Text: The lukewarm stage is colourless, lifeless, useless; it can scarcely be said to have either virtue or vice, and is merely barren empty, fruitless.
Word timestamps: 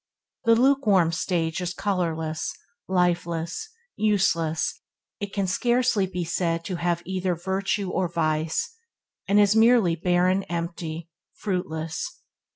The 0.45 0.55
lukewarm 0.55 1.11
stage 1.11 1.61
is 1.61 1.75
colourless, 1.75 2.51
lifeless, 2.87 3.69
useless; 3.95 4.81
it 5.19 5.31
can 5.31 5.45
scarcely 5.45 6.07
be 6.07 6.23
said 6.23 6.65
to 6.65 6.77
have 6.77 7.03
either 7.05 7.35
virtue 7.35 7.91
or 7.91 8.07
vice, 8.09 8.73
and 9.27 9.39
is 9.39 9.55
merely 9.55 9.95
barren 9.95 10.41
empty, 10.45 11.11
fruitless. 11.35 12.19